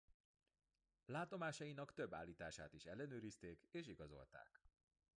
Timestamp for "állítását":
2.13-2.73